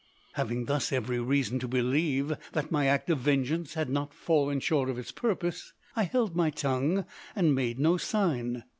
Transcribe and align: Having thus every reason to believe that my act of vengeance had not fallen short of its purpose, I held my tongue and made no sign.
Having 0.33 0.65
thus 0.65 0.91
every 0.91 1.19
reason 1.19 1.59
to 1.59 1.67
believe 1.67 2.33
that 2.53 2.71
my 2.71 2.87
act 2.87 3.11
of 3.11 3.19
vengeance 3.19 3.75
had 3.75 3.87
not 3.87 4.15
fallen 4.15 4.59
short 4.59 4.89
of 4.89 4.97
its 4.97 5.11
purpose, 5.11 5.73
I 5.95 6.05
held 6.05 6.35
my 6.35 6.49
tongue 6.49 7.05
and 7.35 7.53
made 7.53 7.77
no 7.77 7.97
sign. 7.97 8.63